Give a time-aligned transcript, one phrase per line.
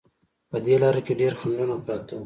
[0.49, 2.19] په دې لاره کې ډېر خنډونه پراته وو.